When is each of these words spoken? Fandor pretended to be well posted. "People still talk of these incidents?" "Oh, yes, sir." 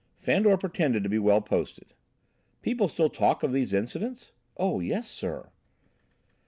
Fandor 0.17 0.57
pretended 0.57 1.03
to 1.03 1.09
be 1.09 1.19
well 1.19 1.41
posted. 1.41 1.93
"People 2.63 2.87
still 2.87 3.07
talk 3.07 3.43
of 3.43 3.53
these 3.53 3.71
incidents?" 3.71 4.31
"Oh, 4.57 4.79
yes, 4.79 5.07
sir." 5.07 5.51